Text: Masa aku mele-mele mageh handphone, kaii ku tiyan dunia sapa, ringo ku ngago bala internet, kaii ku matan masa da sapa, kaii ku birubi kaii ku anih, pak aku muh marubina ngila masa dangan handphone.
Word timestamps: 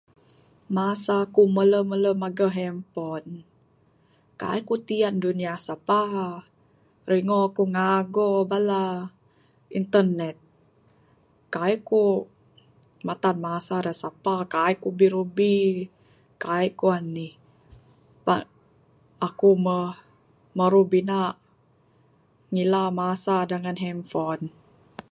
Masa 0.75 1.15
aku 1.25 1.43
mele-mele 1.55 2.11
mageh 2.21 2.53
handphone, 2.59 3.29
kaii 4.41 4.61
ku 4.67 4.75
tiyan 4.87 5.15
dunia 5.23 5.53
sapa, 5.67 6.01
ringo 7.11 7.41
ku 7.55 7.63
ngago 7.75 8.29
bala 8.51 8.83
internet, 9.79 10.37
kaii 11.55 11.77
ku 11.89 12.01
matan 13.07 13.37
masa 13.45 13.75
da 13.85 13.93
sapa, 14.03 14.35
kaii 14.55 14.75
ku 14.83 14.89
birubi 14.99 15.55
kaii 16.43 16.67
ku 16.79 16.85
anih, 16.97 17.33
pak 18.25 18.43
aku 19.27 19.49
muh 19.65 19.91
marubina 20.57 21.19
ngila 22.53 22.83
masa 22.99 23.35
dangan 23.51 23.77
handphone. 23.83 24.45